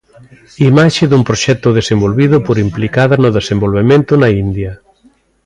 Imaxe 0.69 1.03
dun 1.07 1.23
proxecto 1.29 1.67
desenvolvido 1.79 2.35
por 2.45 2.55
Implicadas 2.65 3.19
no 3.23 3.29
Desenvolvemento 3.39 4.11
na 4.21 4.29
India. 4.43 4.71